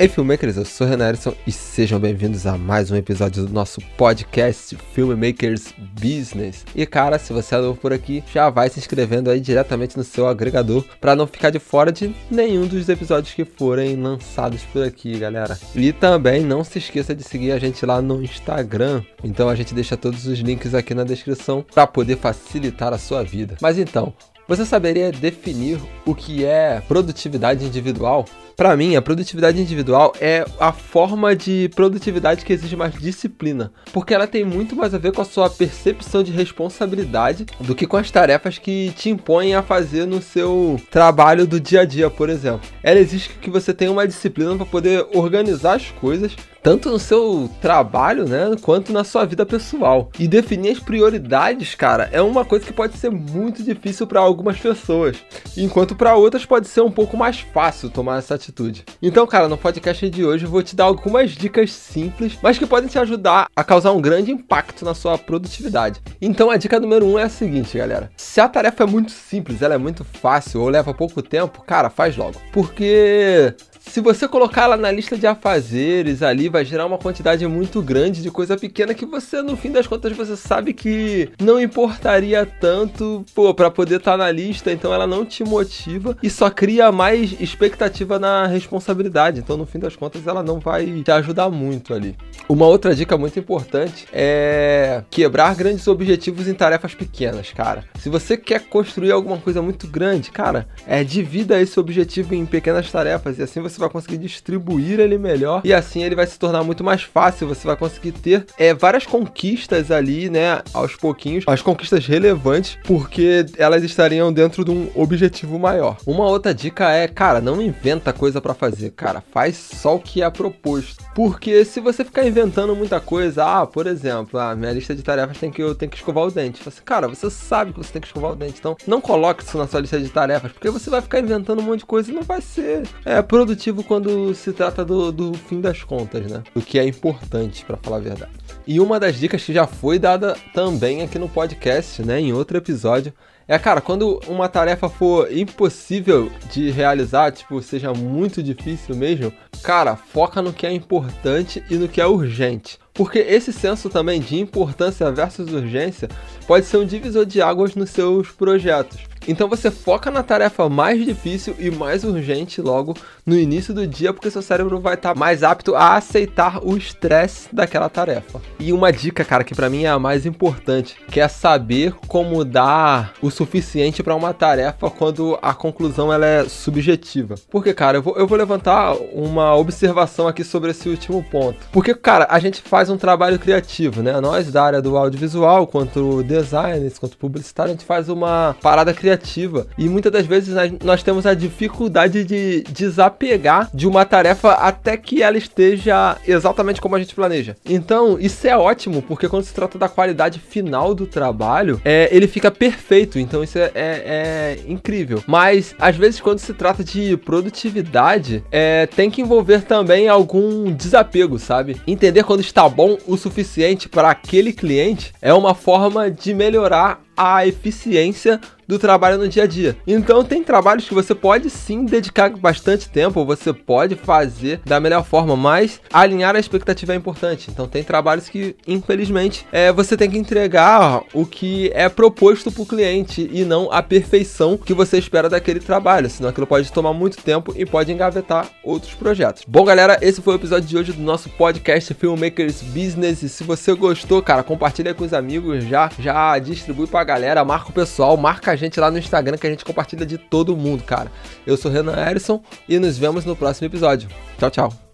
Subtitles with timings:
[0.00, 3.80] Ei, filmmakers, eu sou Renan Erison e sejam bem-vindos a mais um episódio do nosso
[3.96, 6.64] podcast Filmmakers Business.
[6.72, 10.04] E cara, se você é novo por aqui, já vai se inscrevendo aí diretamente no
[10.04, 14.84] seu agregador para não ficar de fora de nenhum dos episódios que forem lançados por
[14.84, 15.58] aqui, galera.
[15.74, 19.02] E também não se esqueça de seguir a gente lá no Instagram.
[19.24, 23.24] Então a gente deixa todos os links aqui na descrição para poder facilitar a sua
[23.24, 23.56] vida.
[23.60, 24.14] Mas então,
[24.48, 28.24] você saberia definir o que é produtividade individual?
[28.56, 34.12] Para mim, a produtividade individual é a forma de produtividade que exige mais disciplina, porque
[34.12, 37.96] ela tem muito mais a ver com a sua percepção de responsabilidade do que com
[37.96, 42.28] as tarefas que te impõem a fazer no seu trabalho do dia a dia, por
[42.28, 42.68] exemplo.
[42.82, 46.34] Ela exige que você tenha uma disciplina para poder organizar as coisas,
[46.68, 50.10] tanto no seu trabalho, né, quanto na sua vida pessoal.
[50.18, 54.60] E definir as prioridades, cara, é uma coisa que pode ser muito difícil para algumas
[54.60, 55.16] pessoas,
[55.56, 58.84] enquanto para outras pode ser um pouco mais fácil tomar essa atitude.
[59.00, 62.66] Então, cara, no podcast de hoje eu vou te dar algumas dicas simples, mas que
[62.66, 66.02] podem te ajudar a causar um grande impacto na sua produtividade.
[66.20, 69.62] Então, a dica número um é a seguinte, galera: se a tarefa é muito simples,
[69.62, 72.38] ela é muito fácil ou leva pouco tempo, cara, faz logo.
[72.52, 73.54] Porque
[73.88, 78.22] se você colocar ela na lista de afazeres ali, vai gerar uma quantidade muito grande
[78.22, 83.24] de coisa pequena que você, no fim das contas, você sabe que não importaria tanto,
[83.34, 87.40] pô, poder estar tá na lista, então ela não te motiva e só cria mais
[87.40, 89.40] expectativa na responsabilidade.
[89.40, 92.16] Então, no fim das contas, ela não vai te ajudar muito ali.
[92.48, 97.84] Uma outra dica muito importante é quebrar grandes objetivos em tarefas pequenas, cara.
[97.98, 102.90] Se você quer construir alguma coisa muito grande, cara, é divida esse objetivo em pequenas
[102.90, 106.62] tarefas e assim você vai conseguir distribuir ele melhor e assim ele vai se tornar
[106.62, 107.48] muito mais fácil.
[107.48, 113.46] Você vai conseguir ter é, várias conquistas ali, né, aos pouquinhos, as conquistas relevantes, porque
[113.56, 115.96] elas estariam dentro de um objetivo maior.
[116.06, 120.22] Uma outra dica é, cara, não inventa coisa para fazer, cara, faz só o que
[120.22, 121.04] é proposto.
[121.14, 125.38] Porque se você ficar inventando muita coisa, ah, por exemplo, a minha lista de tarefas
[125.38, 126.60] tem que eu tenho que escovar o dente.
[126.66, 129.58] Assim, cara, você sabe que você tem que escovar o dente, então não coloque isso
[129.58, 132.14] na sua lista de tarefas, porque você vai ficar inventando um monte de coisa e
[132.14, 136.42] não vai ser é, produtivo quando se trata do, do fim das contas, né?
[136.54, 138.32] O que é importante, para falar a verdade.
[138.66, 142.58] E uma das dicas que já foi dada também aqui no podcast, né, em outro
[142.58, 143.12] episódio,
[143.50, 149.96] é, cara, quando uma tarefa for impossível de realizar, tipo, seja muito difícil mesmo, cara,
[149.96, 152.78] foca no que é importante e no que é urgente.
[152.92, 156.10] Porque esse senso também de importância versus urgência
[156.46, 158.98] pode ser um divisor de águas nos seus projetos.
[159.28, 162.96] Então você foca na tarefa mais difícil e mais urgente logo
[163.26, 166.78] no início do dia, porque seu cérebro vai estar tá mais apto a aceitar o
[166.78, 168.40] estresse daquela tarefa.
[168.58, 172.42] E uma dica, cara, que para mim é a mais importante, que é saber como
[172.42, 177.34] dar o suficiente para uma tarefa quando a conclusão ela é subjetiva.
[177.50, 181.58] Porque, cara, eu vou, eu vou levantar uma observação aqui sobre esse último ponto.
[181.70, 184.18] Porque, cara, a gente faz um trabalho criativo, né?
[184.22, 189.17] Nós da área do audiovisual, quanto designers, quanto publicitário, a gente faz uma parada criativa
[189.18, 189.66] criativa.
[189.76, 195.22] E muitas das vezes nós temos a dificuldade de desapegar de uma tarefa até que
[195.22, 197.56] ela esteja exatamente como a gente planeja.
[197.64, 202.28] Então, isso é ótimo, porque quando se trata da qualidade final do trabalho, é, ele
[202.28, 203.18] fica perfeito.
[203.18, 205.22] Então, isso é, é, é incrível.
[205.26, 211.38] Mas, às vezes, quando se trata de produtividade, é, tem que envolver também algum desapego,
[211.38, 211.80] sabe?
[211.86, 217.44] Entender quando está bom o suficiente para aquele cliente é uma forma de melhorar a
[217.44, 219.76] eficiência do trabalho no dia a dia.
[219.86, 225.02] Então tem trabalhos que você pode sim dedicar bastante tempo, você pode fazer da melhor
[225.04, 227.50] forma, mas alinhar a expectativa é importante.
[227.50, 232.62] Então tem trabalhos que, infelizmente, é, você tem que entregar o que é proposto para
[232.62, 236.92] o cliente e não a perfeição que você espera daquele trabalho, senão aquilo pode tomar
[236.92, 239.44] muito tempo e pode engavetar outros projetos.
[239.48, 243.22] Bom, galera, esse foi o episódio de hoje do nosso podcast Filmmakers Business.
[243.22, 247.70] E se você gostou, cara, compartilha com os amigos já, já distribui para galera, marca
[247.70, 250.84] o pessoal, marca a gente lá no Instagram que a gente compartilha de todo mundo,
[250.84, 251.10] cara.
[251.46, 254.10] Eu sou Renan Erison e nos vemos no próximo episódio.
[254.38, 254.87] Tchau, tchau.